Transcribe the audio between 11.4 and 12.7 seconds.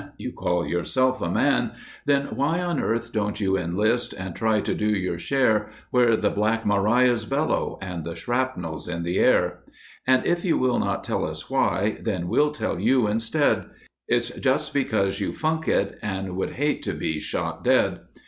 why, Then we'll